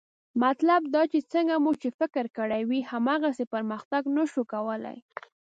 [0.43, 4.97] مطلب دا چې څنګه مو چې فکر کړی وي، هماغسې پرمختګ نه شو کولی